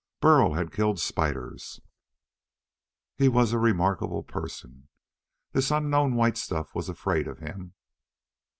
[0.19, 1.79] Burl had killed spiders.
[3.17, 4.87] He was a remarkable person.
[5.51, 7.75] This unknown white stuff was afraid of him.